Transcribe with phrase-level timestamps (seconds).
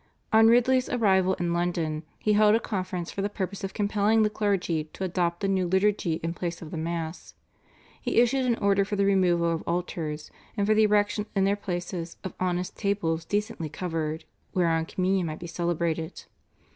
[0.33, 4.31] On Ridley's arrival in London he held a conference for the purpose of compelling the
[4.31, 7.35] clergy to adopt the new liturgy in place of the Mass.
[8.01, 11.55] He issued an order for the removal of altars, and for the erection in their
[11.55, 14.25] places of "honest tables decently covered,"
[14.55, 16.23] whereon Communion might be celebrated.